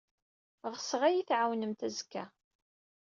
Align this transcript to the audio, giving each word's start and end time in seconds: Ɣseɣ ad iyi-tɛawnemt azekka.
Ɣseɣ 0.73 1.01
ad 1.03 1.13
iyi-tɛawnemt 1.13 1.81
azekka. 1.87 2.23